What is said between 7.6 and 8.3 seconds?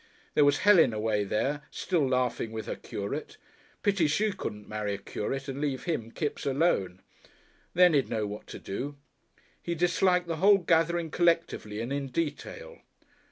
Then he'd know